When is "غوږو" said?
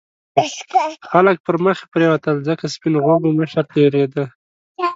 3.03-3.29